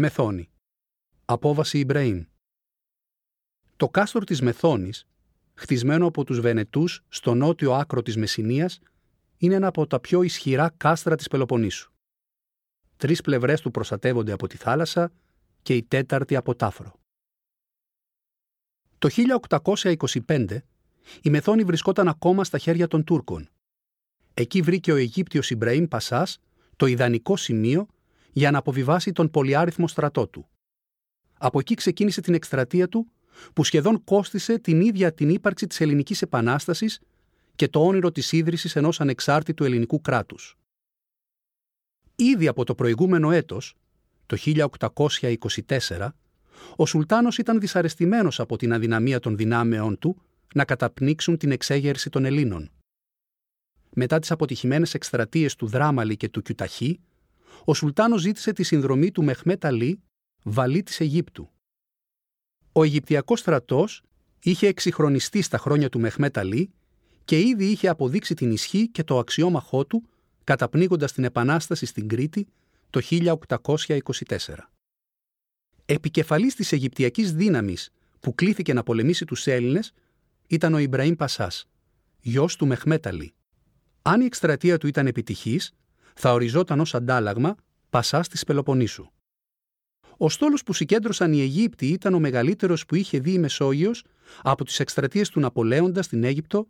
[0.00, 0.50] Μεθόνη.
[1.24, 2.24] Απόβαση Ιμπραήμ.
[3.76, 5.06] Το κάστρο της Μεθόνης,
[5.54, 8.80] χτισμένο από τους Βενετούς στο νότιο άκρο της Μεσσηνίας,
[9.36, 11.92] είναι ένα από τα πιο ισχυρά κάστρα της Πελοποννήσου.
[12.96, 15.12] Τρεις πλευρές του προστατεύονται από τη θάλασσα
[15.62, 16.92] και η τέταρτη από τάφρο.
[18.98, 20.58] Το 1825
[21.22, 23.48] η Μεθόνη βρισκόταν ακόμα στα χέρια των Τούρκων.
[24.34, 26.38] Εκεί βρήκε ο Αιγύπτιος Ιμπραήμ Πασάς
[26.76, 27.88] το ιδανικό σημείο
[28.32, 30.48] για να αποβιβάσει τον πολυάριθμο στρατό του.
[31.38, 33.10] Από εκεί ξεκίνησε την εκστρατεία του
[33.52, 37.00] που σχεδόν κόστισε την ίδια την ύπαρξη της ελληνικής επανάστασης
[37.54, 40.58] και το όνειρο της ίδρυσης ενός ανεξάρτητου ελληνικού κράτους.
[42.16, 43.76] Ήδη από το προηγούμενο έτος,
[44.26, 46.08] το 1824,
[46.76, 50.22] ο Σουλτάνος ήταν δυσαρεστημένος από την αδυναμία των δυνάμεών του
[50.54, 52.70] να καταπνίξουν την εξέγερση των Ελλήνων.
[53.94, 57.00] Μετά τις αποτυχημένες εκστρατείες του Δράμαλη και του Κιουταχή,
[57.64, 60.02] ο Σουλτάνος ζήτησε τη συνδρομή του Μεχμέτ Αλή,
[60.42, 61.50] βαλή της Αιγύπτου.
[62.72, 64.02] Ο Αιγυπτιακός στρατός
[64.42, 66.70] είχε εξυγχρονιστεί στα χρόνια του Μεχμέτ Αλή
[67.24, 70.08] και ήδη είχε αποδείξει την ισχύ και το αξιόμαχό του
[70.44, 72.46] καταπνίγοντας την Επανάσταση στην Κρήτη
[72.90, 73.98] το 1824.
[75.86, 79.92] Επικεφαλής της Αιγυπτιακής δύναμης που κλήθηκε να πολεμήσει τους Έλληνες
[80.46, 81.68] ήταν ο Ιμπραήμ Πασάς,
[82.20, 83.34] γιος του Μεχμέταλη.
[84.02, 85.72] Αν η εκστρατεία του ήταν επιτυχής,
[86.20, 87.54] θα οριζόταν ως αντάλλαγμα
[87.90, 89.06] Πασάς της Πελοποννήσου.
[90.16, 94.04] Ο στόλος που συγκέντρωσαν οι Αιγύπτιοι ήταν ο μεγαλύτερος που είχε δει η Μεσόγειος
[94.42, 96.68] από τις εκστρατείες του Ναπολέοντα στην Αίγυπτο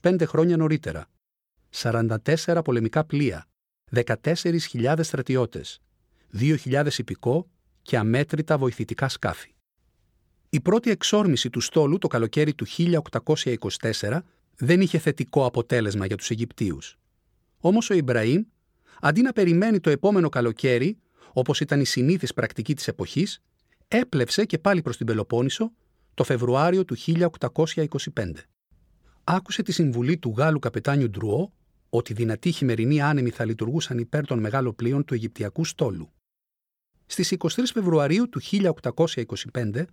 [0.00, 1.06] 25 χρόνια νωρίτερα.
[1.74, 3.46] 44 πολεμικά πλοία,
[3.94, 5.78] 14.000 στρατιώτες,
[6.38, 7.50] 2.000 υπηκό
[7.82, 9.54] και αμέτρητα βοηθητικά σκάφη.
[10.48, 14.18] Η πρώτη εξόρμηση του στόλου το καλοκαίρι του 1824
[14.56, 16.96] δεν είχε θετικό αποτέλεσμα για τους Αιγυπτίους.
[17.58, 18.44] Όμως ο Ιμπραήμ,
[19.00, 20.98] αντί να περιμένει το επόμενο καλοκαίρι,
[21.32, 23.42] όπως ήταν η συνήθις πρακτική της εποχής,
[23.88, 25.72] έπλευσε και πάλι προς την Πελοπόννησο
[26.14, 28.32] το Φεβρουάριο του 1825.
[29.24, 31.52] Άκουσε τη συμβουλή του Γάλλου καπετάνιου Ντρουό
[31.88, 36.12] ότι δυνατοί χειμερινοί άνεμοι θα λειτουργούσαν υπέρ των μεγάλων πλοίων του Αιγυπτιακού στόλου.
[37.06, 38.40] Στις 23 Φεβρουαρίου του
[39.52, 39.84] 1825,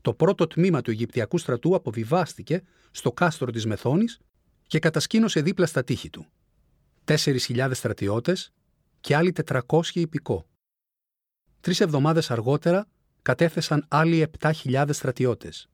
[0.00, 4.20] το πρώτο τμήμα του Αιγυπτιακού στρατού αποβιβάστηκε στο κάστρο της Μεθόνης
[4.66, 6.26] και κατασκήνωσε δίπλα στα τείχη του.
[7.18, 8.52] 4.000 στρατιώτες
[9.00, 10.46] και άλλοι 400 υπηκό.
[11.60, 12.88] Τρεις εβδομάδες αργότερα
[13.22, 15.68] κατέθεσαν άλλοι 7.000 στρατιώτες.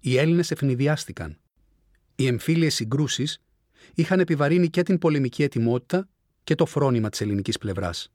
[0.00, 1.40] Οι Έλληνες ευνηδιάστηκαν.
[2.14, 3.38] Οι εμφύλιες συγκρούσεις
[3.94, 6.08] είχαν επιβαρύνει και την πολεμική ετοιμότητα
[6.44, 8.12] και το φρόνημα της ελληνικής πλευράς.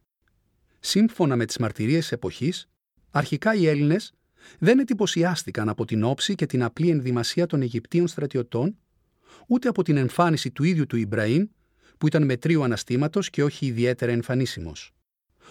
[0.79, 2.69] Σύμφωνα με τις μαρτυρίες εποχής,
[3.09, 4.13] αρχικά οι Έλληνες
[4.59, 8.77] δεν εντυπωσιάστηκαν από την όψη και την απλή ενδυμασία των Αιγυπτίων στρατιωτών,
[9.47, 11.47] ούτε από την εμφάνιση του ίδιου του Ιμπραήμ,
[11.99, 14.91] που ήταν μετρίου αναστήματος και όχι ιδιαίτερα εμφανίσιμος.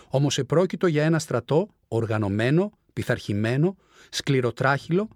[0.08, 3.76] Όμως επρόκειτο για ένα στρατό οργανωμένο, πειθαρχημένο,
[4.10, 5.08] σκληροτράχυλο,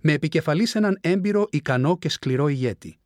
[0.00, 2.98] με επικεφαλής έναν έμπειρο, ικανό και σκληρό ηγέτη.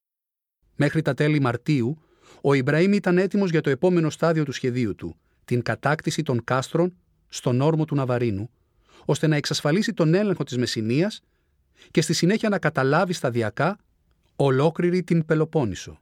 [0.76, 1.98] Μέχρι τα τέλη Μαρτίου,
[2.40, 6.96] ο Ιμπραήμ ήταν έτοιμος για το επόμενο στάδιο του σχεδίου του, την κατάκτηση των κάστρων
[7.28, 8.50] στον όρμο του Ναβαρίνου,
[9.04, 11.20] ώστε να εξασφαλίσει τον έλεγχο της Μεσσηνίας
[11.90, 13.78] και στη συνέχεια να καταλάβει σταδιακά
[14.36, 15.98] ολόκληρη την Πελοπόννησο.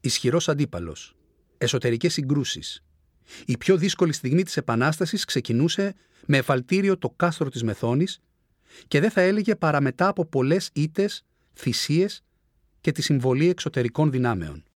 [0.00, 1.16] Ισχυρός αντίπαλος,
[1.58, 2.84] εσωτερικές συγκρούσεις.
[3.46, 5.94] Η πιο δύσκολη στιγμή της Επανάστασης ξεκινούσε
[6.26, 8.20] με εφαλτήριο το κάστρο της Μεθόνης
[8.88, 11.24] και δεν θα έλεγε παρά μετά από πολλές ήττες,
[11.54, 12.24] θυσίες
[12.80, 14.64] και τη συμβολή εξωτερικών δυνάμεων.